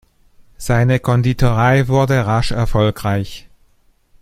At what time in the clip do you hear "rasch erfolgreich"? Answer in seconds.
2.25-3.47